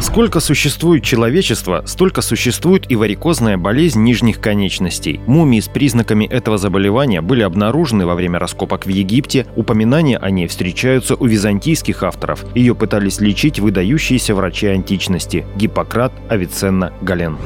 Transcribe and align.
Сколько 0.00 0.40
существует 0.40 1.02
человечество, 1.02 1.82
столько 1.86 2.20
существует 2.20 2.90
и 2.90 2.96
варикозная 2.96 3.56
болезнь 3.56 4.02
нижних 4.02 4.40
конечностей. 4.40 5.20
Мумии 5.26 5.60
с 5.60 5.68
признаками 5.68 6.26
этого 6.26 6.58
заболевания 6.58 7.22
были 7.22 7.42
обнаружены 7.42 8.06
во 8.06 8.14
время 8.14 8.38
раскопок 8.38 8.86
в 8.86 8.88
Египте. 8.88 9.46
Упоминания 9.56 10.18
о 10.18 10.30
ней 10.30 10.46
встречаются 10.46 11.14
у 11.16 11.26
византийских 11.26 12.02
авторов. 12.02 12.44
Ее 12.54 12.74
пытались 12.74 13.20
лечить 13.20 13.58
выдающиеся 13.58 14.34
врачи 14.34 14.66
античности– 14.66 15.46
Гиппократ, 15.56 16.12
Авиценна, 16.28 16.92
Гален. 17.00 17.38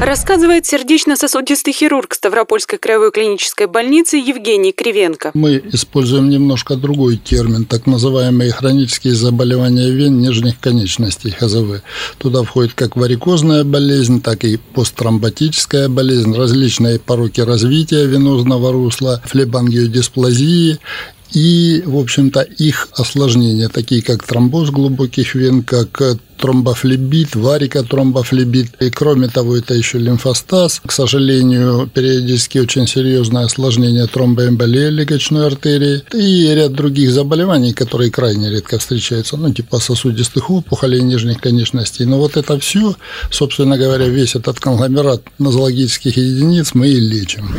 Рассказывает 0.00 0.66
сердечно-сосудистый 0.66 1.72
хирург 1.72 2.14
Ставропольской 2.14 2.78
краевой 2.78 3.12
клинической 3.12 3.68
больницы 3.68 4.16
Евгений 4.16 4.72
Кривенко. 4.72 5.30
Мы 5.34 5.62
используем 5.72 6.28
немножко 6.28 6.76
другой 6.76 7.16
термин, 7.16 7.64
так 7.64 7.86
называемые 7.86 8.50
хронические 8.50 9.14
заболевания 9.14 9.90
вен 9.90 10.18
нижних 10.18 10.58
конечностей, 10.58 11.30
ХЗВ. 11.30 11.82
Туда 12.18 12.42
входит 12.42 12.74
как 12.74 12.96
варикозная 12.96 13.64
болезнь, 13.64 14.20
так 14.20 14.44
и 14.44 14.56
посттромботическая 14.56 15.88
болезнь, 15.88 16.34
различные 16.34 16.98
пороки 16.98 17.40
развития 17.40 18.06
венозного 18.06 18.72
русла, 18.72 19.22
флебангиодисплазии 19.24 20.78
и, 21.34 21.82
в 21.86 21.96
общем-то, 21.96 22.40
их 22.40 22.88
осложнения, 22.92 23.68
такие 23.68 24.02
как 24.02 24.24
тромбоз 24.24 24.70
глубоких 24.70 25.34
вен, 25.34 25.62
как 25.62 26.18
тромбофлебит, 26.42 27.36
варикотромбофлебит. 27.36 28.72
И 28.80 28.90
кроме 28.90 29.28
того, 29.28 29.56
это 29.56 29.74
еще 29.74 29.98
лимфостаз. 29.98 30.82
К 30.84 30.90
сожалению, 30.90 31.88
периодически 31.94 32.58
очень 32.58 32.88
серьезное 32.88 33.44
осложнение 33.44 34.06
тромбоэмболии 34.08 34.90
легочной 34.90 35.46
артерии 35.46 36.02
и 36.12 36.52
ряд 36.52 36.72
других 36.72 37.12
заболеваний, 37.12 37.72
которые 37.72 38.10
крайне 38.10 38.50
редко 38.50 38.78
встречаются, 38.78 39.36
ну, 39.36 39.54
типа 39.54 39.78
сосудистых 39.78 40.50
опухолей 40.50 41.02
нижних 41.02 41.40
конечностей. 41.40 42.04
Но 42.06 42.18
вот 42.18 42.36
это 42.36 42.58
все, 42.58 42.96
собственно 43.30 43.78
говоря, 43.78 44.08
весь 44.08 44.34
этот 44.34 44.58
конгломерат 44.58 45.22
нозологических 45.38 46.16
единиц 46.16 46.74
мы 46.74 46.88
и 46.88 46.98
лечим. 46.98 47.54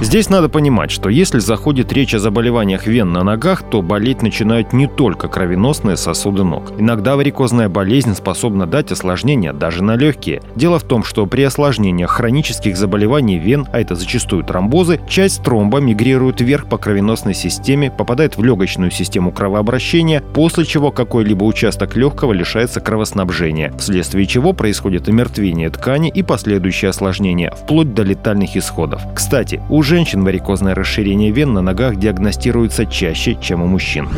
Здесь 0.00 0.28
надо 0.28 0.48
понимать, 0.48 0.90
что 0.90 1.08
если 1.08 1.38
заходит 1.38 1.92
речь 1.92 2.14
о 2.14 2.18
заболеваниях 2.18 2.86
вен 2.86 3.12
на 3.12 3.22
ногах, 3.22 3.62
то 3.62 3.80
болеть 3.80 4.22
начинают 4.22 4.72
не 4.72 4.88
только 4.88 5.28
кровеносные 5.28 5.96
сосуды 5.96 6.42
ног. 6.42 6.72
Иногда 6.78 7.16
варикозная 7.16 7.68
болезнь 7.68 8.14
способна 8.14 8.66
дать 8.66 8.90
осложнения 8.90 9.52
даже 9.52 9.84
на 9.84 9.94
легкие. 9.94 10.42
Дело 10.56 10.78
в 10.80 10.82
том, 10.82 11.04
что 11.04 11.26
при 11.26 11.42
осложнениях 11.42 12.10
хронических 12.10 12.76
заболеваний 12.76 13.38
вен, 13.38 13.68
а 13.72 13.80
это 13.80 13.94
зачастую 13.94 14.42
тромбозы, 14.42 15.00
часть 15.08 15.42
тромба 15.44 15.78
мигрирует 15.78 16.40
вверх 16.40 16.68
по 16.68 16.76
кровеносной 16.76 17.34
системе, 17.34 17.90
попадает 17.90 18.36
в 18.36 18.42
легочную 18.42 18.90
систему 18.90 19.30
кровообращения, 19.30 20.22
после 20.34 20.64
чего 20.64 20.90
какой-либо 20.90 21.44
участок 21.44 21.96
легкого 21.96 22.32
лишается 22.32 22.80
кровоснабжения, 22.80 23.72
вследствие 23.78 24.26
чего 24.26 24.52
происходит 24.52 25.08
омертвение 25.08 25.70
ткани 25.70 26.10
и 26.10 26.24
последующие 26.24 26.88
осложнения, 26.88 27.52
вплоть 27.52 27.94
до 27.94 28.02
летальных 28.02 28.56
исходов. 28.56 29.02
Кстати, 29.14 29.62
у 29.70 29.83
женщин 29.84 30.24
варикозное 30.24 30.74
расширение 30.74 31.30
вен 31.30 31.52
на 31.52 31.60
ногах 31.60 31.96
диагностируется 31.96 32.86
чаще, 32.86 33.36
чем 33.40 33.62
у 33.62 33.66
мужчин. 33.66 34.08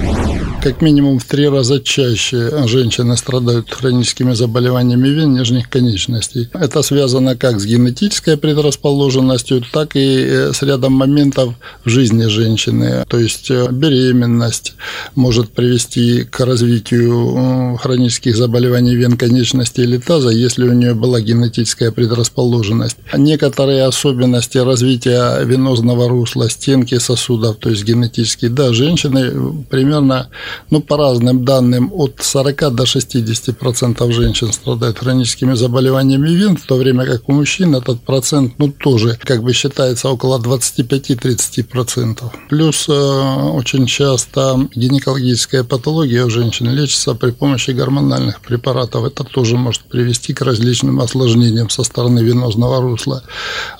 Как 0.63 0.81
минимум 0.81 1.19
в 1.19 1.25
три 1.25 1.49
раза 1.49 1.81
чаще 1.81 2.67
женщины 2.67 3.17
страдают 3.17 3.73
хроническими 3.73 4.33
заболеваниями 4.33 5.09
вен 5.09 5.35
нижних 5.35 5.69
конечностей. 5.69 6.49
Это 6.53 6.83
связано 6.83 7.37
как 7.37 7.61
с 7.61 7.67
генетической 7.67 8.37
предрасположенностью, 8.37 9.63
так 9.73 9.95
и 9.95 10.25
э, 10.27 10.53
с 10.53 10.63
рядом 10.63 10.93
моментов 10.95 11.55
в 11.85 11.89
жизни 11.89 12.27
женщины. 12.27 13.05
То 13.09 13.19
есть 13.19 13.51
э, 13.51 13.69
беременность 13.71 14.75
может 15.15 15.51
привести 15.51 16.25
к 16.25 16.41
развитию 16.41 17.77
хронических 17.77 18.37
заболеваний 18.37 18.97
вен 18.97 19.17
конечностей 19.17 19.83
или 19.83 19.99
таза, 19.99 20.31
если 20.31 20.69
у 20.69 20.73
нее 20.73 20.95
была 20.95 21.21
генетическая 21.21 21.93
предрасположенность. 21.93 22.97
Некоторые 23.17 23.85
особенности 23.85 24.59
развития 24.59 25.45
венозного 25.57 26.09
русла, 26.09 26.51
стенки 26.51 26.99
сосудов, 26.99 27.57
то 27.57 27.71
есть 27.71 27.85
генетические, 27.85 28.51
да, 28.51 28.73
женщины 28.73 29.65
примерно, 29.71 30.29
ну, 30.71 30.81
по 30.81 30.97
разным 30.97 31.45
данным, 31.45 31.91
от 31.95 32.17
40 32.21 32.75
до 32.75 32.87
60 32.87 33.59
процентов 33.59 33.87
процентов 33.97 34.13
женщин 34.13 34.53
страдает 34.53 34.99
хроническими 34.99 35.55
заболеваниями 35.55 36.31
вен, 36.31 36.57
в 36.57 36.67
то 36.67 36.77
время 36.77 37.07
как 37.07 37.29
у 37.29 37.33
мужчин 37.33 37.75
этот 37.75 38.01
процент, 38.01 38.55
ну, 38.59 38.73
тоже, 38.73 39.19
как 39.23 39.43
бы 39.43 39.53
считается, 39.53 40.09
около 40.09 40.39
25-30%. 40.39 42.23
Плюс 42.49 42.89
э, 42.89 42.93
очень 42.93 43.87
часто 43.87 44.69
гинекологическая 44.75 45.63
патология 45.65 46.25
у 46.25 46.31
женщин 46.31 46.71
лечится 46.71 47.15
при 47.15 47.31
помощи 47.31 47.71
гормональных 47.73 48.41
препаратов. 48.41 49.05
Это 49.05 49.25
тоже 49.25 49.57
может 49.57 49.83
привести 49.83 50.35
к 50.35 50.41
различным 50.43 51.01
осложнениям 51.01 51.71
со 51.71 51.83
стороны 51.85 52.21
венозного 52.21 52.81
русла. 52.81 53.23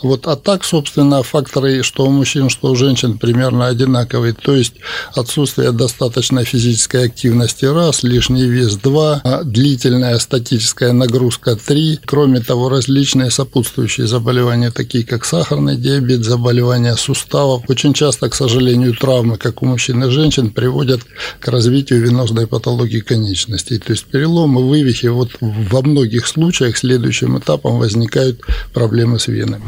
Вот, 0.03 0.27
а 0.27 0.37
так, 0.37 0.65
собственно, 0.65 1.23
факторы, 1.23 1.66
что 1.83 2.07
у 2.07 2.11
мужчин, 2.11 2.51
что 2.51 2.71
у 2.71 2.77
женщин 2.77 3.19
примерно 3.19 3.67
одинаковые. 3.67 4.33
То 4.33 4.55
есть 4.55 4.75
отсутствие 5.15 5.73
достаточной 5.73 6.45
физической 6.45 7.07
активности 7.07 7.65
раз, 7.65 8.03
лишний 8.03 8.47
вес 8.47 8.77
два, 8.77 9.23
длительность 9.45 9.77
длительная 9.77 10.19
статическая 10.19 10.93
нагрузка 10.93 11.57
3. 11.57 12.01
Кроме 12.07 12.41
того, 12.41 12.69
различные 12.69 13.31
сопутствующие 13.31 14.07
заболевания, 14.07 14.71
такие 14.71 15.05
как 15.05 15.25
сахарный 15.25 15.77
диабет, 15.77 16.25
заболевания 16.25 16.97
суставов. 16.97 17.63
Очень 17.69 17.93
часто, 17.93 18.29
к 18.29 18.35
сожалению, 18.35 18.95
травмы, 18.95 19.37
как 19.37 19.63
у 19.63 19.67
мужчин 19.67 20.03
и 20.05 20.11
женщин, 20.11 20.51
приводят 20.51 21.01
к 21.41 21.49
развитию 21.49 22.01
венозной 22.01 22.47
патологии 22.47 23.01
конечностей. 23.01 23.79
То 23.79 23.93
есть 23.93 24.07
переломы, 24.07 24.67
вывихи. 24.67 25.07
Вот 25.07 25.31
во 25.41 25.83
многих 25.83 26.27
случаях 26.27 26.77
следующим 26.77 27.39
этапом 27.39 27.79
возникают 27.79 28.41
проблемы 28.73 29.19
с 29.19 29.29
венами. 29.29 29.63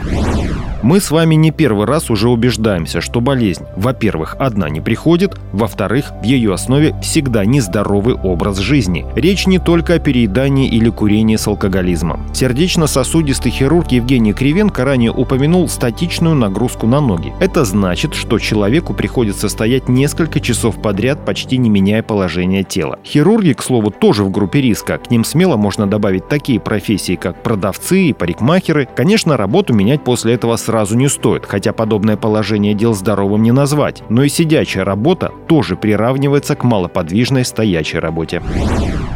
Мы 0.82 1.00
с 1.00 1.10
вами 1.10 1.34
не 1.34 1.50
первый 1.50 1.86
раз 1.88 2.10
уже 2.10 2.28
убеждаемся, 2.28 3.00
что 3.00 3.20
болезнь, 3.20 3.64
во-первых, 3.76 4.36
одна 4.38 4.68
не 4.68 4.80
приходит, 4.80 5.36
во-вторых, 5.52 6.12
в 6.22 6.24
ее 6.24 6.54
основе 6.54 6.94
всегда 7.02 7.44
нездоровый 7.44 8.14
образ 8.14 8.58
жизни. 8.58 9.04
Речь 9.14 9.46
не 9.46 9.58
только 9.58 9.94
о 9.94 9.98
переедании 9.98 10.68
или 10.68 10.90
курении 10.90 11.36
с 11.36 11.46
алкоголизмом. 11.46 12.20
Сердечно-сосудистый 12.34 13.50
хирург 13.50 13.90
Евгений 13.90 14.32
Кривенко 14.32 14.84
ранее 14.84 15.10
упомянул 15.10 15.68
статичную 15.68 16.34
нагрузку 16.34 16.86
на 16.86 17.00
ноги. 17.00 17.32
Это 17.40 17.64
значит, 17.64 18.14
что 18.14 18.38
человеку 18.38 18.94
приходится 18.94 19.48
стоять 19.48 19.88
несколько 19.88 20.40
часов 20.40 20.80
подряд, 20.80 21.24
почти 21.24 21.56
не 21.58 21.70
меняя 21.70 22.02
положение 22.02 22.64
тела. 22.64 22.98
Хирурги, 23.04 23.52
к 23.52 23.62
слову, 23.62 23.90
тоже 23.90 24.24
в 24.24 24.30
группе 24.30 24.60
риска. 24.60 24.98
К 24.98 25.10
ним 25.10 25.24
смело 25.24 25.56
можно 25.56 25.86
добавить 25.86 26.28
такие 26.28 26.60
профессии, 26.60 27.16
как 27.16 27.42
продавцы 27.42 28.02
и 28.02 28.12
парикмахеры. 28.12 28.88
Конечно, 28.94 29.36
работу 29.36 29.72
менять 29.72 30.04
после 30.04 30.34
этого 30.34 30.56
сразу 30.56 30.96
не 30.96 31.08
стоит, 31.08 31.46
хотя 31.46 31.72
подобное 31.78 32.16
положение 32.16 32.74
дел 32.74 32.92
здоровым 32.92 33.44
не 33.44 33.52
назвать. 33.52 34.02
Но 34.10 34.24
и 34.24 34.28
сидячая 34.28 34.84
работа 34.84 35.30
тоже 35.48 35.76
приравнивается 35.76 36.56
к 36.56 36.64
малоподвижной 36.64 37.44
стоячей 37.44 38.00
работе. 38.00 38.42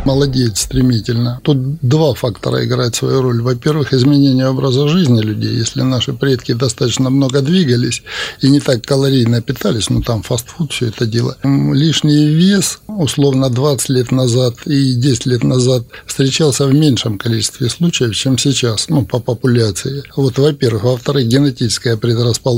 Молодеет 0.04 0.56
стремительно. 0.56 1.40
Тут 1.42 1.78
два 1.80 2.14
фактора 2.14 2.64
играют 2.64 2.94
свою 2.94 3.22
роль. 3.22 3.40
Во-первых, 3.42 3.92
изменение 3.92 4.48
образа 4.48 4.88
жизни 4.88 5.20
людей. 5.20 5.54
Если 5.56 5.82
наши 5.82 6.12
предки 6.12 6.52
достаточно 6.52 7.10
много 7.10 7.40
двигались 7.40 8.02
и 8.40 8.48
не 8.48 8.60
так 8.60 8.82
калорийно 8.82 9.42
питались, 9.42 9.90
ну 9.90 10.02
там 10.02 10.22
фастфуд, 10.22 10.72
все 10.72 10.86
это 10.86 11.06
дело. 11.06 11.36
Лишний 11.44 12.26
вес, 12.26 12.80
условно, 12.86 13.48
20 13.50 13.88
лет 13.90 14.12
назад 14.12 14.54
и 14.66 14.94
10 14.94 15.26
лет 15.26 15.44
назад 15.44 15.84
встречался 16.06 16.66
в 16.66 16.74
меньшем 16.74 17.18
количестве 17.18 17.68
случаев, 17.68 18.14
чем 18.14 18.38
сейчас, 18.38 18.88
ну, 18.88 19.04
по 19.04 19.18
популяции. 19.18 20.02
Вот, 20.16 20.38
во-первых. 20.38 20.84
Во-вторых, 20.84 21.26
генетическая 21.26 21.96
предрасположенность. 21.96 22.51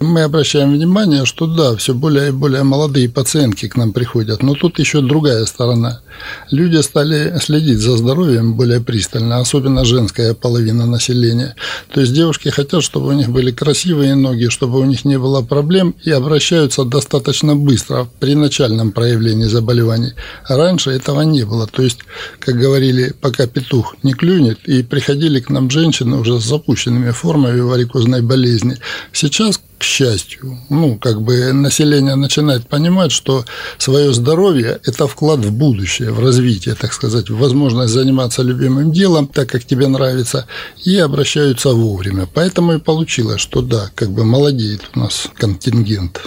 Мы 0.00 0.22
обращаем 0.22 0.72
внимание, 0.72 1.24
что 1.24 1.46
да, 1.46 1.76
все 1.76 1.94
более 1.94 2.28
и 2.28 2.32
более 2.32 2.62
молодые 2.62 3.08
пациентки 3.08 3.68
к 3.68 3.76
нам 3.76 3.92
приходят, 3.92 4.42
но 4.42 4.54
тут 4.54 4.78
еще 4.78 5.00
другая 5.00 5.44
сторона. 5.46 6.00
Люди 6.50 6.80
стали 6.82 7.38
следить 7.40 7.78
за 7.78 7.96
здоровьем 7.96 8.54
более 8.54 8.80
пристально, 8.80 9.38
особенно 9.38 9.84
женская 9.84 10.34
половина 10.34 10.86
населения. 10.86 11.54
То 11.92 12.00
есть 12.00 12.12
девушки 12.12 12.48
хотят, 12.48 12.82
чтобы 12.82 13.08
у 13.08 13.12
них 13.12 13.28
были 13.30 13.50
красивые 13.50 14.14
ноги, 14.14 14.48
чтобы 14.48 14.78
у 14.78 14.84
них 14.84 15.04
не 15.04 15.18
было 15.18 15.42
проблем 15.42 15.94
и 16.04 16.10
обращаются 16.10 16.84
достаточно 16.84 17.56
быстро 17.56 18.08
при 18.18 18.34
начальном 18.34 18.92
проявлении 18.92 19.44
заболеваний. 19.44 20.12
Раньше 20.48 20.90
этого 20.90 21.22
не 21.22 21.44
было. 21.44 21.66
То 21.66 21.82
есть, 21.82 22.00
как 22.38 22.56
говорили, 22.56 23.14
пока 23.20 23.46
петух 23.46 23.96
не 24.02 24.12
клюнет, 24.12 24.58
и 24.66 24.82
приходили 24.82 25.40
к 25.40 25.50
нам 25.50 25.70
женщины 25.70 26.16
уже 26.16 26.40
с 26.40 26.44
запущенными 26.44 27.10
формами 27.10 27.60
варикозной 27.60 28.22
болезни. 28.22 28.76
Сейчас 29.20 29.60
к 29.80 29.82
счастью, 29.82 30.58
ну, 30.68 30.98
как 30.98 31.22
бы 31.22 31.54
население 31.54 32.14
начинает 32.14 32.68
понимать, 32.68 33.12
что 33.12 33.46
свое 33.78 34.12
здоровье– 34.12 34.78
это 34.84 35.06
вклад 35.06 35.38
в 35.40 35.52
будущее, 35.52 36.12
в 36.12 36.20
развитие, 36.20 36.74
так 36.74 36.92
сказать, 36.92 37.30
в 37.30 37.38
возможность 37.38 37.94
заниматься 37.94 38.42
любимым 38.42 38.92
делом, 38.92 39.26
так 39.26 39.48
как 39.48 39.64
тебе 39.64 39.88
нравится, 39.88 40.46
и 40.84 40.98
обращаются 40.98 41.70
вовремя. 41.70 42.28
Поэтому 42.34 42.74
и 42.74 42.78
получилось, 42.78 43.40
что 43.40 43.62
да, 43.62 43.90
как 43.94 44.10
бы 44.10 44.26
молодеет 44.26 44.82
у 44.94 44.98
нас 44.98 45.28
контингент. 45.34 46.20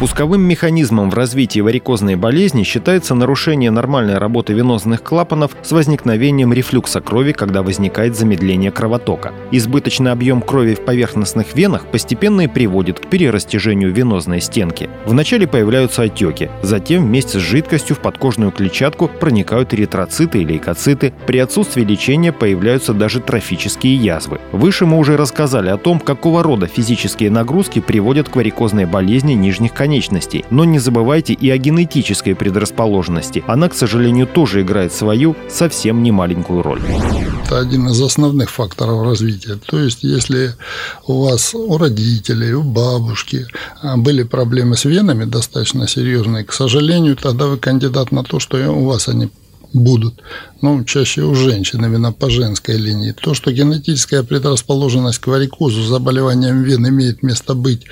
Пусковым 0.00 0.42
механизмом 0.42 1.08
в 1.08 1.14
развитии 1.14 1.60
варикозной 1.60 2.16
болезни 2.16 2.64
считается 2.64 3.14
нарушение 3.14 3.70
нормальной 3.70 4.18
работы 4.18 4.54
венозных 4.54 5.04
клапанов 5.04 5.52
с 5.62 5.70
возникновением 5.70 6.52
рефлюкса 6.52 7.00
крови, 7.00 7.30
когда 7.30 7.62
возникает 7.62 8.18
замедление 8.18 8.72
кровотока. 8.72 9.32
Избыточный 9.52 10.10
объем 10.10 10.42
крови 10.42 10.74
в 10.74 10.84
поверхностных 10.84 11.54
венах 11.54 11.86
постепенно 11.86 12.40
и 12.40 12.48
приводит 12.48 12.71
к 12.72 13.08
перерастяжению 13.08 13.92
венозной 13.92 14.40
стенки. 14.40 14.88
Вначале 15.06 15.46
появляются 15.46 16.02
отеки, 16.02 16.50
затем 16.62 17.06
вместе 17.06 17.38
с 17.38 17.42
жидкостью 17.42 17.96
в 17.96 18.00
подкожную 18.00 18.50
клетчатку 18.50 19.08
проникают 19.08 19.74
эритроциты 19.74 20.40
и 20.40 20.44
лейкоциты. 20.44 21.12
При 21.26 21.38
отсутствии 21.38 21.82
лечения 21.82 22.32
появляются 22.32 22.94
даже 22.94 23.20
трофические 23.20 23.96
язвы. 23.96 24.40
Выше 24.52 24.86
мы 24.86 24.98
уже 24.98 25.16
рассказали 25.16 25.68
о 25.68 25.76
том, 25.76 26.00
какого 26.00 26.42
рода 26.42 26.66
физические 26.66 27.30
нагрузки 27.30 27.80
приводят 27.80 28.28
к 28.28 28.36
варикозной 28.36 28.86
болезни 28.86 29.34
нижних 29.34 29.72
конечностей. 29.72 30.44
Но 30.50 30.64
не 30.64 30.78
забывайте 30.78 31.32
и 31.34 31.50
о 31.50 31.58
генетической 31.58 32.34
предрасположенности. 32.34 33.44
Она, 33.46 33.68
к 33.68 33.74
сожалению, 33.74 34.26
тоже 34.26 34.62
играет 34.62 34.92
свою 34.92 35.36
совсем 35.48 36.02
немаленькую 36.02 36.62
роль. 36.62 36.80
Это 37.44 37.58
один 37.58 37.88
из 37.88 38.00
основных 38.00 38.50
факторов 38.50 39.04
развития. 39.04 39.58
То 39.66 39.78
есть, 39.78 40.02
если 40.02 40.54
у 41.06 41.24
вас, 41.24 41.54
у 41.54 41.76
родителей, 41.76 42.54
бабушки 42.62 43.46
а, 43.82 43.96
были 43.96 44.22
проблемы 44.22 44.76
с 44.76 44.84
венами 44.84 45.24
достаточно 45.24 45.86
серьезные, 45.88 46.44
к 46.44 46.52
сожалению, 46.52 47.16
тогда 47.16 47.46
вы 47.46 47.58
кандидат 47.58 48.12
на 48.12 48.24
то, 48.24 48.40
что 48.40 48.56
у 48.70 48.84
вас 48.84 49.08
они 49.08 49.30
будут 49.72 50.22
ну, 50.62 50.84
чаще 50.84 51.22
у 51.22 51.34
женщин, 51.34 51.84
именно 51.84 52.12
по 52.12 52.30
женской 52.30 52.76
линии. 52.76 53.12
То, 53.12 53.34
что 53.34 53.50
генетическая 53.50 54.22
предрасположенность 54.22 55.18
к 55.18 55.26
варикозу, 55.26 55.82
заболеваниям 55.82 56.62
вен 56.62 56.88
имеет 56.88 57.22
место 57.22 57.54
быть, 57.54 57.82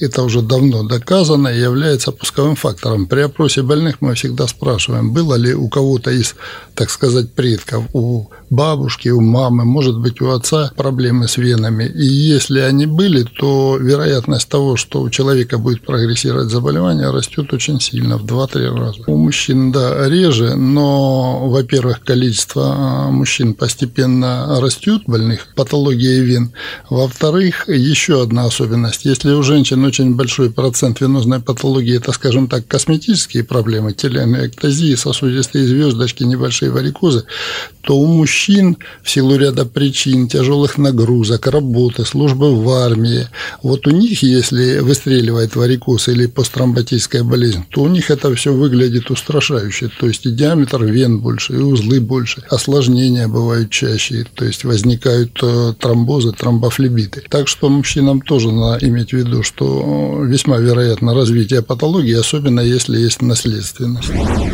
это 0.00 0.22
уже 0.22 0.42
давно 0.42 0.82
доказано 0.82 1.48
и 1.48 1.60
является 1.60 2.10
пусковым 2.10 2.56
фактором. 2.56 3.06
При 3.06 3.20
опросе 3.20 3.62
больных 3.62 4.00
мы 4.00 4.14
всегда 4.14 4.48
спрашиваем, 4.48 5.12
было 5.12 5.36
ли 5.36 5.54
у 5.54 5.68
кого-то 5.68 6.10
из, 6.10 6.34
так 6.74 6.90
сказать, 6.90 7.32
предков, 7.32 7.84
у 7.92 8.26
бабушки, 8.50 9.08
у 9.08 9.20
мамы, 9.20 9.64
может 9.64 9.98
быть, 9.98 10.20
у 10.20 10.30
отца 10.30 10.72
проблемы 10.76 11.28
с 11.28 11.36
венами. 11.36 11.84
И 11.84 12.04
если 12.04 12.60
они 12.60 12.86
были, 12.86 13.24
то 13.24 13.76
вероятность 13.76 14.48
того, 14.48 14.76
что 14.76 15.02
у 15.02 15.10
человека 15.10 15.58
будет 15.58 15.84
прогрессировать 15.84 16.50
заболевание, 16.50 17.10
растет 17.10 17.52
очень 17.52 17.80
сильно, 17.80 18.18
в 18.18 18.24
2-3 18.24 18.76
раза. 18.76 19.02
У 19.06 19.16
мужчин, 19.16 19.72
да, 19.72 20.08
реже, 20.08 20.54
но, 20.54 21.48
во-первых, 21.48 22.00
количество 22.00 22.74
а, 22.76 23.10
мужчин 23.10 23.54
постепенно 23.54 24.60
растет, 24.60 25.02
больных 25.06 25.48
патологией 25.54 26.22
вен. 26.22 26.52
Во-вторых, 26.88 27.68
еще 27.68 28.22
одна 28.22 28.44
особенность. 28.44 29.04
Если 29.04 29.32
у 29.32 29.42
женщин 29.42 29.84
очень 29.84 30.14
большой 30.14 30.50
процент 30.50 31.00
венозной 31.00 31.40
патологии, 31.40 31.96
это, 31.96 32.12
скажем 32.12 32.48
так, 32.48 32.66
косметические 32.66 33.44
проблемы, 33.44 33.92
телеангиэктазии, 33.92 34.94
сосудистые 34.94 35.66
звездочки, 35.66 36.22
небольшие 36.22 36.70
варикозы, 36.70 37.24
то 37.82 37.96
у 37.96 38.06
мужчин 38.06 38.35
в 39.02 39.10
силу 39.10 39.36
ряда 39.36 39.64
причин, 39.64 40.28
тяжелых 40.28 40.78
нагрузок, 40.78 41.46
работы, 41.46 42.04
службы 42.04 42.54
в 42.54 42.68
армии, 42.70 43.28
вот 43.62 43.86
у 43.86 43.90
них, 43.90 44.22
если 44.22 44.78
выстреливает 44.80 45.56
варикоз 45.56 46.08
или 46.08 46.26
посттромботическая 46.26 47.24
болезнь, 47.24 47.64
то 47.70 47.82
у 47.82 47.88
них 47.88 48.10
это 48.10 48.34
все 48.34 48.52
выглядит 48.52 49.10
устрашающе. 49.10 49.90
То 49.98 50.06
есть 50.06 50.26
и 50.26 50.30
диаметр 50.30 50.84
вен 50.84 51.20
больше, 51.20 51.54
и 51.54 51.56
узлы 51.56 52.00
больше, 52.00 52.42
осложнения 52.50 53.28
бывают 53.28 53.70
чаще, 53.70 54.26
то 54.34 54.44
есть 54.44 54.64
возникают 54.64 55.38
э, 55.42 55.74
тромбозы, 55.78 56.32
тромбофлебиты. 56.32 57.22
Так 57.28 57.48
что 57.48 57.68
мужчинам 57.68 58.20
тоже 58.20 58.52
надо 58.52 58.86
иметь 58.86 59.10
в 59.10 59.16
виду, 59.16 59.42
что 59.42 60.22
весьма 60.22 60.58
вероятно 60.58 61.14
развитие 61.14 61.62
патологии, 61.62 62.14
особенно 62.14 62.60
если 62.60 62.98
есть 62.98 63.22
наследственность. 63.22 64.10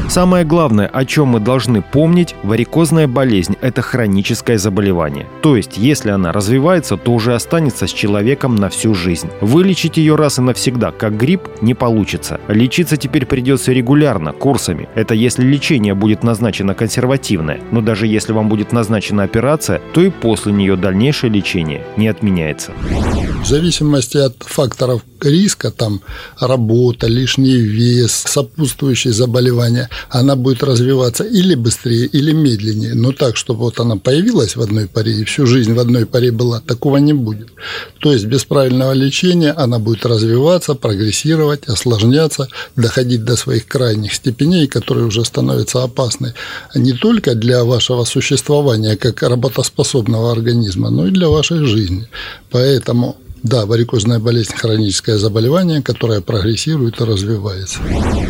Самое 0.08 0.44
главное, 0.44 0.87
о 0.87 1.05
чем 1.05 1.29
мы 1.29 1.40
должны 1.40 1.82
помнить, 1.82 2.34
варикозная 2.43 3.08
болезнь– 3.08 3.55
это 3.72 3.80
хроническое 3.80 4.58
заболевание. 4.58 5.26
То 5.40 5.56
есть, 5.56 5.78
если 5.78 6.10
она 6.10 6.30
развивается, 6.30 6.98
то 6.98 7.12
уже 7.12 7.34
останется 7.34 7.86
с 7.86 7.90
человеком 7.90 8.54
на 8.54 8.69
всю 8.69 8.94
жизнь. 8.94 9.30
Вылечить 9.40 9.96
ее 9.96 10.14
раз 10.14 10.38
и 10.38 10.42
навсегда, 10.42 10.90
как 10.90 11.16
грипп, 11.16 11.48
не 11.62 11.72
получится. 11.72 12.38
Лечиться 12.48 12.98
теперь 12.98 13.24
придется 13.24 13.72
регулярно, 13.72 14.32
курсами. 14.32 14.90
Это 14.94 15.14
если 15.14 15.42
лечение 15.42 15.94
будет 15.94 16.22
назначено 16.22 16.74
консервативное. 16.74 17.60
Но 17.70 17.80
даже 17.80 18.06
если 18.06 18.32
вам 18.32 18.50
будет 18.50 18.72
назначена 18.72 19.22
операция, 19.22 19.80
то 19.94 20.02
и 20.02 20.10
после 20.10 20.52
нее 20.52 20.76
дальнейшее 20.76 21.32
лечение 21.32 21.82
не 21.96 22.08
отменяется. 22.08 22.72
В 23.42 23.46
зависимости 23.46 24.19
от 24.19 24.36
факторов 24.40 25.02
риска, 25.20 25.70
там 25.70 26.00
работа, 26.38 27.06
лишний 27.06 27.56
вес, 27.56 28.12
сопутствующие 28.12 29.12
заболевания, 29.12 29.88
она 30.10 30.36
будет 30.36 30.62
развиваться 30.62 31.24
или 31.24 31.54
быстрее, 31.54 32.06
или 32.06 32.32
медленнее. 32.32 32.94
Но 32.94 33.12
так, 33.12 33.36
чтобы 33.36 33.61
вот 33.62 33.78
она 33.80 33.96
появилась 33.96 34.56
в 34.56 34.60
одной 34.60 34.86
паре 34.88 35.12
и 35.12 35.24
всю 35.24 35.46
жизнь 35.46 35.72
в 35.72 35.78
одной 35.78 36.04
паре 36.04 36.32
была, 36.32 36.60
такого 36.60 36.96
не 36.96 37.12
будет. 37.12 37.48
То 38.00 38.12
есть 38.12 38.24
без 38.24 38.44
правильного 38.44 38.92
лечения 38.92 39.52
она 39.52 39.78
будет 39.78 40.04
развиваться, 40.04 40.74
прогрессировать, 40.74 41.68
осложняться, 41.68 42.48
доходить 42.76 43.24
до 43.24 43.36
своих 43.36 43.66
крайних 43.66 44.14
степеней, 44.14 44.66
которые 44.66 45.06
уже 45.06 45.24
становятся 45.24 45.84
опасны 45.84 46.34
не 46.74 46.92
только 46.92 47.34
для 47.34 47.64
вашего 47.64 48.04
существования 48.04 48.96
как 48.96 49.22
работоспособного 49.22 50.32
организма, 50.32 50.90
но 50.90 51.06
и 51.06 51.10
для 51.10 51.28
вашей 51.28 51.64
жизни. 51.64 52.08
Поэтому 52.50 53.16
да, 53.42 53.66
варикозная 53.66 54.20
болезнь– 54.20 54.54
хроническое 54.56 55.18
заболевание, 55.18 55.82
которое 55.82 56.20
прогрессирует 56.20 57.00
и 57.00 57.04
развивается. 57.04 57.80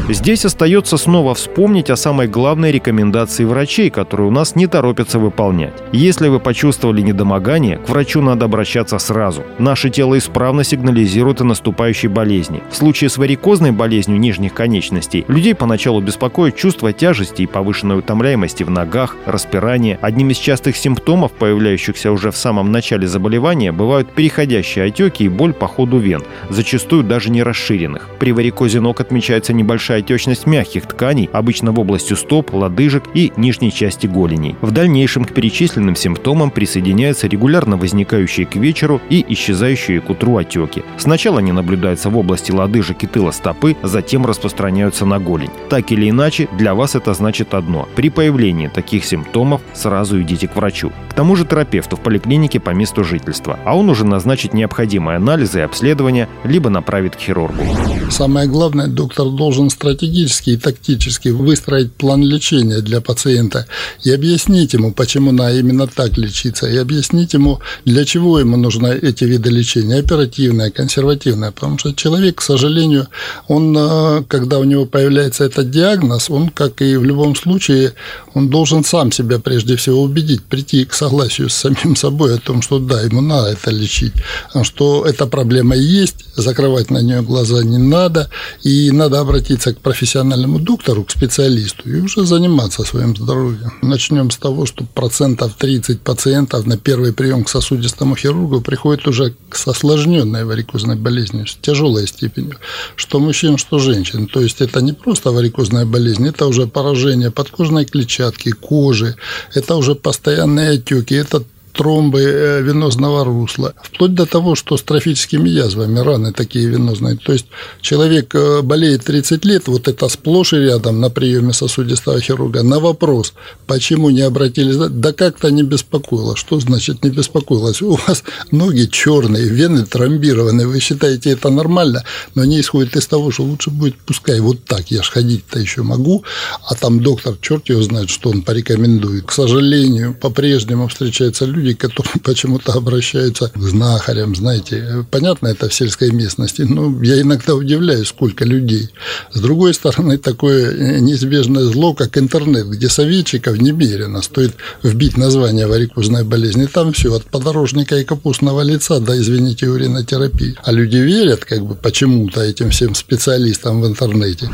Здесь 0.08 0.46
остается 0.46 0.96
снова 0.96 1.34
вспомнить 1.34 1.90
о 1.90 1.96
самой 1.96 2.28
главной 2.28 2.72
рекомендации 2.72 3.44
врачей, 3.44 3.90
которую 3.90 4.30
у 4.30 4.32
нас 4.32 4.56
не 4.56 4.66
торопятся 4.66 5.18
выполнять. 5.18 5.74
Если 5.92 6.28
вы 6.28 6.40
почувствовали 6.40 7.02
недомогание, 7.02 7.76
к 7.76 7.90
врачу 7.90 8.22
надо 8.22 8.46
обращаться 8.46 8.98
сразу. 8.98 9.42
Наше 9.58 9.90
тело 9.90 10.16
исправно 10.16 10.64
сигнализирует 10.64 11.42
о 11.42 11.44
наступающей 11.44 12.08
болезни. 12.08 12.62
В 12.70 12.76
случае 12.76 13.10
с 13.10 13.18
варикозной 13.18 13.72
болезнью 13.72 14.18
нижних 14.18 14.54
конечностей 14.54 15.26
людей 15.28 15.54
поначалу 15.54 16.00
беспокоит 16.00 16.56
чувство 16.56 16.92
тяжести 16.94 17.42
и 17.42 17.46
повышенной 17.46 17.98
утомляемости 17.98 18.62
в 18.62 18.70
ногах, 18.70 19.16
распирание. 19.26 19.98
Одним 20.00 20.30
из 20.30 20.38
частых 20.38 20.74
симптомов, 20.74 21.32
появляющихся 21.32 22.10
уже 22.10 22.30
в 22.30 22.36
самом 22.36 22.72
начале 22.72 23.06
заболевания, 23.06 23.72
бывают 23.72 24.10
переходящие 24.10 24.86
отеки 24.86 25.01
отеки 25.02 25.24
и 25.24 25.28
боль 25.28 25.52
по 25.52 25.66
ходу 25.66 25.98
вен, 25.98 26.22
зачастую 26.48 27.04
даже 27.04 27.30
не 27.30 27.42
расширенных. 27.42 28.08
При 28.18 28.32
варикозе 28.32 28.80
ног 28.80 29.00
отмечается 29.00 29.52
небольшая 29.52 30.00
отечность 30.00 30.46
мягких 30.46 30.86
тканей, 30.86 31.28
обычно 31.32 31.72
в 31.72 31.80
области 31.80 32.14
стоп, 32.14 32.52
лодыжек 32.52 33.04
и 33.14 33.32
нижней 33.36 33.72
части 33.72 34.06
голеней. 34.06 34.56
В 34.60 34.70
дальнейшем 34.70 35.24
к 35.24 35.32
перечисленным 35.32 35.96
симптомам 35.96 36.50
присоединяются 36.50 37.26
регулярно 37.26 37.76
возникающие 37.76 38.46
к 38.46 38.56
вечеру 38.56 39.00
и 39.08 39.24
исчезающие 39.28 40.00
к 40.00 40.10
утру 40.10 40.36
отеки. 40.36 40.82
Сначала 40.98 41.38
они 41.38 41.52
наблюдаются 41.52 42.10
в 42.10 42.16
области 42.16 42.52
лодыжек 42.52 43.02
и 43.02 43.06
тыла 43.06 43.32
стопы, 43.32 43.76
затем 43.82 44.26
распространяются 44.26 45.06
на 45.06 45.18
голень. 45.18 45.50
Так 45.68 45.92
или 45.92 46.10
иначе, 46.10 46.48
для 46.58 46.74
вас 46.74 46.94
это 46.94 47.14
значит 47.14 47.54
одно. 47.54 47.88
При 47.94 48.10
появлении 48.10 48.68
таких 48.68 49.04
симптомов 49.04 49.60
сразу 49.74 50.20
идите 50.20 50.48
к 50.48 50.56
врачу. 50.56 50.92
К 51.08 51.14
тому 51.14 51.36
же 51.36 51.44
терапевту 51.44 51.96
в 51.96 52.00
поликлинике 52.00 52.60
по 52.60 52.70
месту 52.70 53.04
жительства, 53.04 53.58
а 53.64 53.76
он 53.76 53.90
уже 53.90 54.04
назначит 54.04 54.54
необходимые 54.54 54.91
необходимые 54.92 55.16
анализы 55.16 55.58
и 55.58 55.62
обследования, 55.62 56.28
либо 56.44 56.70
направит 56.70 57.16
к 57.16 57.20
хирургу. 57.20 57.62
Самое 58.10 58.46
главное, 58.46 58.88
доктор 58.88 59.28
должен 59.30 59.70
стратегически 59.70 60.50
и 60.50 60.56
тактически 60.56 61.30
выстроить 61.30 61.92
план 61.92 62.22
лечения 62.22 62.80
для 62.80 63.00
пациента 63.00 63.66
и 64.04 64.10
объяснить 64.10 64.74
ему, 64.74 64.92
почему 64.92 65.32
надо 65.32 65.58
именно 65.58 65.86
так 65.86 66.18
лечиться, 66.18 66.66
и 66.68 66.76
объяснить 66.76 67.34
ему, 67.34 67.60
для 67.84 68.04
чего 68.04 68.38
ему 68.38 68.56
нужны 68.56 68.88
эти 69.02 69.24
виды 69.24 69.50
лечения, 69.50 69.98
оперативное, 70.00 70.70
консервативное, 70.70 71.52
потому 71.52 71.78
что 71.78 71.94
человек, 71.94 72.36
к 72.36 72.42
сожалению, 72.42 73.06
он, 73.48 73.74
э, 73.76 74.22
когда 74.28 74.58
у 74.58 74.64
него 74.64 74.84
появляется 74.86 75.44
этот 75.44 75.70
диагноз, 75.70 76.30
он, 76.30 76.48
как 76.48 76.82
и 76.82 76.96
в 76.96 77.04
любом 77.04 77.34
случае, 77.34 77.92
он 78.34 78.48
должен 78.48 78.84
сам 78.84 79.12
себя 79.12 79.38
прежде 79.38 79.76
всего 79.76 80.02
убедить, 80.02 80.42
прийти 80.42 80.84
к 80.84 80.94
согласию 80.94 81.48
с 81.48 81.54
самим 81.54 81.96
собой 81.96 82.34
о 82.34 82.38
том, 82.38 82.62
что 82.62 82.78
да, 82.78 83.00
ему 83.00 83.20
надо 83.20 83.48
это 83.48 83.70
лечить, 83.70 84.12
а 84.52 84.64
что 84.64 84.81
что 84.82 85.06
эта 85.06 85.26
проблема 85.26 85.76
есть, 85.76 86.24
закрывать 86.34 86.90
на 86.90 86.98
нее 87.02 87.22
глаза 87.22 87.62
не 87.62 87.78
надо, 87.78 88.28
и 88.64 88.90
надо 88.90 89.20
обратиться 89.20 89.72
к 89.72 89.78
профессиональному 89.78 90.58
доктору, 90.58 91.04
к 91.04 91.10
специалисту, 91.12 91.88
и 91.88 92.00
уже 92.00 92.24
заниматься 92.26 92.82
своим 92.82 93.16
здоровьем. 93.16 93.72
Начнем 93.82 94.30
с 94.30 94.36
того, 94.36 94.66
что 94.66 94.84
процентов 94.84 95.54
30 95.56 96.00
пациентов 96.00 96.66
на 96.66 96.76
первый 96.76 97.12
прием 97.12 97.44
к 97.44 97.48
сосудистому 97.48 98.16
хирургу 98.16 98.60
приходят 98.60 99.06
уже 99.06 99.34
с 99.52 99.68
осложненной 99.68 100.44
варикозной 100.44 100.96
болезнью, 100.96 101.46
с 101.46 101.54
тяжелой 101.54 102.08
степенью, 102.08 102.56
что 102.96 103.20
мужчин, 103.20 103.58
что 103.58 103.78
женщин. 103.78 104.26
То 104.26 104.40
есть 104.40 104.60
это 104.60 104.80
не 104.82 104.92
просто 104.92 105.30
варикозная 105.30 105.86
болезнь, 105.86 106.26
это 106.26 106.46
уже 106.46 106.66
поражение 106.66 107.30
подкожной 107.30 107.84
клетчатки, 107.84 108.50
кожи, 108.50 109.14
это 109.54 109.76
уже 109.76 109.94
постоянные 109.94 110.70
отеки, 110.70 111.14
это 111.14 111.44
тромбы 111.72 112.20
э, 112.20 112.62
венозного 112.62 113.24
русла, 113.24 113.74
вплоть 113.82 114.14
до 114.14 114.26
того, 114.26 114.54
что 114.54 114.76
с 114.76 114.82
трофическими 114.82 115.48
язвами, 115.48 115.98
раны 115.98 116.32
такие 116.32 116.66
венозные. 116.68 117.16
То 117.16 117.32
есть 117.32 117.46
человек 117.80 118.34
э, 118.34 118.62
болеет 118.62 119.04
30 119.04 119.44
лет, 119.44 119.68
вот 119.68 119.88
это 119.88 120.08
сплошь 120.08 120.52
и 120.52 120.56
рядом 120.56 121.00
на 121.00 121.10
приеме 121.10 121.52
сосудистого 121.52 122.20
хирурга. 122.20 122.62
На 122.62 122.80
вопрос, 122.80 123.32
почему 123.66 124.10
не 124.10 124.22
обратились, 124.22 124.76
да 124.76 125.12
как-то 125.12 125.50
не 125.50 125.62
беспокоило. 125.62 126.36
Что 126.36 126.60
значит 126.60 127.04
не 127.04 127.10
беспокоилось? 127.10 127.82
У 127.82 127.98
вас 128.06 128.22
ноги 128.50 128.88
черные, 128.90 129.48
вены 129.48 129.84
тромбированы, 129.84 130.66
вы 130.66 130.80
считаете 130.80 131.30
это 131.30 131.50
нормально, 131.50 132.04
но 132.34 132.42
они 132.42 132.60
исходят 132.60 132.96
из 132.96 133.06
того, 133.06 133.30
что 133.30 133.44
лучше 133.44 133.70
будет, 133.70 133.96
пускай 134.06 134.40
вот 134.40 134.64
так, 134.64 134.90
я 134.90 135.02
ж 135.02 135.10
ходить-то 135.10 135.58
еще 135.58 135.82
могу, 135.82 136.24
а 136.68 136.74
там 136.74 137.00
доктор, 137.02 137.36
черт 137.40 137.68
его 137.68 137.82
знает, 137.82 138.10
что 138.10 138.30
он 138.30 138.42
порекомендует. 138.42 139.24
К 139.26 139.32
сожалению, 139.32 140.14
по-прежнему 140.14 140.88
встречаются 140.88 141.44
люди, 141.44 141.61
люди, 141.62 141.74
которые 141.74 142.20
почему-то 142.24 142.72
обращаются 142.72 143.48
к 143.48 143.58
знахарям, 143.58 144.34
знаете. 144.34 145.04
Понятно, 145.10 145.48
это 145.48 145.68
в 145.68 145.74
сельской 145.74 146.10
местности, 146.10 146.62
но 146.62 147.02
я 147.02 147.20
иногда 147.20 147.54
удивляюсь, 147.54 148.08
сколько 148.08 148.44
людей. 148.44 148.90
С 149.32 149.40
другой 149.40 149.74
стороны, 149.74 150.18
такое 150.18 151.00
неизбежное 151.00 151.64
зло, 151.64 151.94
как 151.94 152.18
интернет, 152.18 152.66
где 152.66 152.88
советчиков 152.88 153.58
немерено. 153.58 154.22
Стоит 154.22 154.54
вбить 154.82 155.16
название 155.16 155.66
варикозной 155.66 156.24
болезни, 156.24 156.66
там 156.66 156.92
все, 156.92 157.14
от 157.14 157.24
подорожника 157.24 157.96
и 157.96 158.04
капустного 158.04 158.62
лица 158.62 159.00
до, 159.00 159.16
извините, 159.18 159.68
уринотерапии. 159.68 160.56
А 160.64 160.72
люди 160.72 160.96
верят 160.96 161.44
как 161.44 161.64
бы 161.64 161.74
почему-то 161.74 162.40
этим 162.40 162.70
всем 162.70 162.94
специалистам 162.94 163.80
в 163.80 163.86
интернете. 163.86 164.50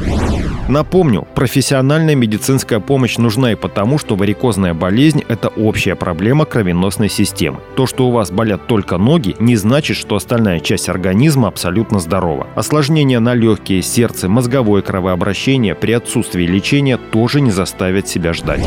Напомню, 0.69 1.27
профессиональная 1.35 2.15
медицинская 2.15 2.81
помощь 2.81 3.17
нужна 3.17 3.53
и 3.53 3.55
потому, 3.55 3.99
что 3.99 4.17
варикозная 4.17 4.75
болезнь– 4.75 5.23
это 5.29 5.49
общая 5.49 5.95
проблема 5.95 6.45
кровеносной 6.45 6.98
системы. 7.07 7.61
То, 7.76 7.87
что 7.87 8.09
у 8.09 8.11
вас 8.11 8.33
болят 8.33 8.67
только 8.67 8.99
ноги, 8.99 9.37
не 9.38 9.55
значит, 9.55 9.97
что 9.97 10.17
остальная 10.17 10.59
часть 10.59 10.88
организма 10.88 11.47
абсолютно 11.47 12.00
здорова. 12.00 12.49
Осложнения 12.57 13.21
на 13.21 13.35
легкие, 13.35 13.83
сердце, 13.83 14.28
мозговое 14.28 14.83
кровообращение 14.83 15.75
при 15.75 15.93
отсутствии 15.93 16.45
лечения 16.45 16.99
тоже 17.12 17.40
не 17.40 17.52
заставят 17.52 18.09
себя 18.09 18.33
ждать. 18.33 18.67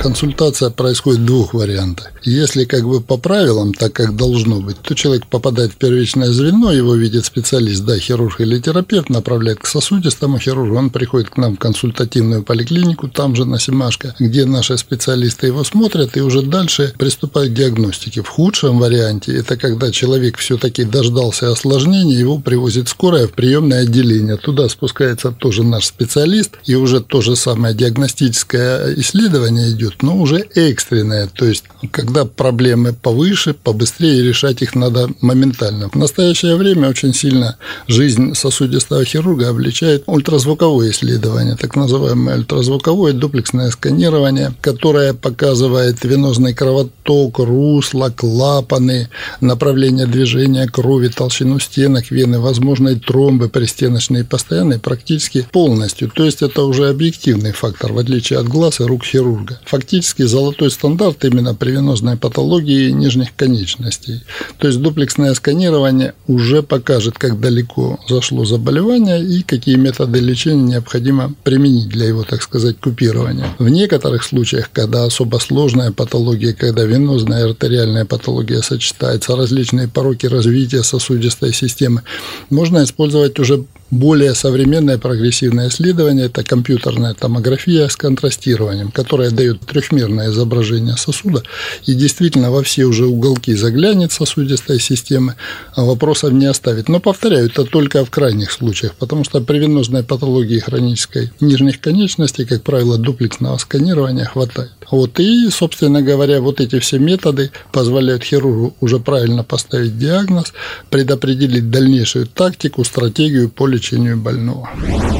Консультация 0.00 0.70
происходит 0.70 1.20
в 1.20 1.24
двух 1.24 1.54
вариантах. 1.54 2.12
Если 2.22 2.64
как 2.64 2.84
бы 2.84 3.00
по 3.00 3.16
правилам, 3.16 3.74
так 3.74 3.92
как 3.92 4.14
должно 4.16 4.60
быть, 4.60 4.78
то 4.78 4.94
человек 4.94 5.26
попадает 5.26 5.72
в 5.72 5.76
первичное 5.76 6.30
звено, 6.30 6.72
его 6.72 6.94
видит 6.94 7.24
специалист, 7.24 7.84
да, 7.84 7.98
хирург 7.98 8.40
или 8.40 8.60
терапевт, 8.60 9.10
направляет 9.10 9.58
к 9.58 9.66
сосудистому 9.66 10.38
хирургу, 10.38 10.76
он 10.76 10.90
приходит 10.90 11.30
к 11.30 11.36
нам 11.36 11.56
в 11.56 11.58
консультативную 11.58 12.42
поликлинику, 12.42 13.08
там 13.08 13.34
же 13.34 13.44
на 13.44 13.58
Семашко, 13.58 14.14
где 14.18 14.44
наши 14.44 14.76
специалисты 14.78 15.48
его 15.48 15.64
смотрят 15.64 16.16
и 16.16 16.20
уже 16.20 16.42
дальше 16.42 16.92
приступают 16.98 17.52
к 17.52 17.56
диагностике. 17.56 17.71
В 17.72 18.28
худшем 18.28 18.78
варианте 18.78 19.36
это 19.36 19.56
когда 19.56 19.90
человек 19.90 20.38
все-таки 20.38 20.84
дождался 20.84 21.50
осложнения, 21.50 22.18
его 22.18 22.38
привозит 22.38 22.88
скорая 22.88 23.26
в 23.26 23.32
приемное 23.32 23.82
отделение. 23.82 24.36
Туда 24.36 24.68
спускается 24.68 25.30
тоже 25.32 25.64
наш 25.64 25.86
специалист, 25.86 26.52
и 26.64 26.74
уже 26.74 27.00
то 27.00 27.20
же 27.20 27.36
самое 27.36 27.74
диагностическое 27.74 28.94
исследование 28.96 29.70
идет, 29.70 30.02
но 30.02 30.16
уже 30.18 30.46
экстренное. 30.54 31.28
То 31.28 31.46
есть, 31.46 31.64
когда 31.90 32.24
проблемы 32.24 32.92
повыше, 32.92 33.54
побыстрее 33.54 34.22
решать 34.22 34.62
их 34.62 34.74
надо 34.74 35.08
моментально. 35.20 35.88
В 35.88 35.96
настоящее 35.96 36.56
время 36.56 36.88
очень 36.88 37.14
сильно 37.14 37.56
жизнь 37.88 38.34
сосудистого 38.34 39.04
хирурга 39.04 39.48
обличает 39.48 40.04
ультразвуковое 40.06 40.90
исследование 40.90 41.56
так 41.56 41.76
называемое 41.76 42.38
ультразвуковое 42.38 43.12
дуплексное 43.12 43.70
сканирование, 43.70 44.52
которое 44.60 45.14
показывает 45.14 46.04
венозный 46.04 46.54
кровоток, 46.54 47.38
русло, 47.62 48.10
клапаны, 48.10 49.08
направление 49.40 50.06
движения 50.06 50.66
крови, 50.66 51.08
толщину 51.08 51.60
стенок 51.60 52.10
вены, 52.10 52.40
возможные 52.40 52.96
тромбы 52.96 53.48
пристеночные 53.48 54.24
постоянные 54.24 54.78
практически 54.78 55.46
полностью. 55.52 56.10
То 56.10 56.24
есть 56.24 56.42
это 56.42 56.64
уже 56.64 56.88
объективный 56.88 57.52
фактор, 57.52 57.92
в 57.92 57.98
отличие 57.98 58.38
от 58.40 58.48
глаз 58.48 58.80
и 58.80 58.84
рук 58.84 59.04
хирурга. 59.04 59.60
Фактически 59.64 60.22
золотой 60.22 60.70
стандарт 60.70 61.24
именно 61.24 61.54
при 61.54 61.70
венозной 61.70 62.16
патологии 62.16 62.90
нижних 62.90 63.34
конечностей. 63.36 64.22
То 64.58 64.66
есть 64.66 64.80
дуплексное 64.80 65.34
сканирование 65.34 66.14
уже 66.26 66.62
покажет, 66.62 67.18
как 67.18 67.40
далеко 67.40 67.98
зашло 68.08 68.44
заболевание 68.44 69.24
и 69.24 69.42
какие 69.42 69.76
методы 69.76 70.18
лечения 70.18 70.62
необходимо 70.62 71.34
применить 71.44 71.88
для 71.88 72.06
его, 72.06 72.24
так 72.24 72.42
сказать, 72.42 72.76
купирования. 72.80 73.46
В 73.58 73.68
некоторых 73.68 74.24
случаях, 74.24 74.70
когда 74.72 75.04
особо 75.04 75.38
сложная 75.38 75.92
патология, 75.92 76.52
когда 76.54 76.84
венозная 76.84 77.51
артериальная 77.52 78.04
патология 78.04 78.62
сочетается, 78.62 79.36
различные 79.36 79.88
пороки 79.88 80.26
развития 80.26 80.82
сосудистой 80.82 81.52
системы, 81.52 82.02
можно 82.50 82.82
использовать 82.82 83.38
уже 83.38 83.64
более 83.92 84.34
современное 84.34 84.96
прогрессивное 84.96 85.68
исследование– 85.68 86.26
это 86.26 86.42
компьютерная 86.42 87.12
томография 87.12 87.88
с 87.88 87.96
контрастированием, 87.96 88.90
которая 88.90 89.30
дает 89.30 89.60
трехмерное 89.60 90.30
изображение 90.30 90.96
сосуда 90.96 91.42
и 91.84 91.92
действительно 91.92 92.50
во 92.50 92.62
все 92.62 92.84
уже 92.84 93.04
уголки 93.04 93.54
заглянет 93.54 94.10
сосудистой 94.10 94.80
системы, 94.80 95.34
а 95.74 95.84
вопросов 95.84 96.32
не 96.32 96.46
оставит. 96.46 96.88
Но, 96.88 97.00
повторяю, 97.00 97.46
это 97.46 97.64
только 97.64 98.02
в 98.06 98.10
крайних 98.10 98.50
случаях, 98.50 98.94
потому 98.94 99.24
что 99.24 99.42
при 99.42 99.58
венозной 99.58 100.02
патологии 100.02 100.58
хронической 100.58 101.30
нижних 101.40 101.78
конечностей, 101.78 102.46
как 102.46 102.62
правило, 102.62 102.96
дуплексного 102.96 103.58
сканирования 103.58 104.24
хватает. 104.24 104.72
Вот, 104.90 105.20
и, 105.20 105.50
собственно 105.50 106.00
говоря, 106.00 106.40
вот 106.40 106.60
эти 106.62 106.78
все 106.78 106.98
методы 106.98 107.50
позволяют 107.72 108.24
хирургу 108.24 108.74
уже 108.80 108.98
правильно 108.98 109.44
поставить 109.44 109.98
диагноз, 109.98 110.54
предопределить 110.88 111.70
дальнейшую 111.70 112.26
тактику, 112.26 112.84
стратегию 112.84 113.50
по 113.50 113.66
лечению 113.66 113.81
лечению 113.82 114.16
больного. 114.16 114.70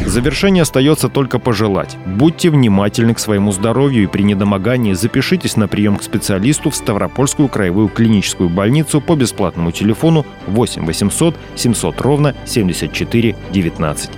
В 0.04 0.09
завершение 0.09 0.62
остается 0.62 1.09
только 1.09 1.40
пожелать. 1.40 1.97
Будьте 2.07 2.49
внимательны 2.49 3.12
к 3.14 3.19
своему 3.19 3.50
здоровью 3.50 4.04
и 4.04 4.07
при 4.07 4.23
недомогании 4.23 4.92
запишитесь 4.92 5.57
на 5.57 5.66
прием 5.66 5.97
к 5.97 6.02
специалисту 6.04 6.71
в 6.71 6.76
Ставропольскую 6.76 7.49
краевую 7.49 7.88
клиническую 7.88 8.49
больницу 8.49 9.00
по 9.00 9.16
бесплатному 9.16 9.73
телефону 9.73 10.25
8 10.47 10.87
800 10.87 11.35
700 11.57 12.00
ровно 12.00 12.35
74 12.47 13.35
19. 13.52 14.11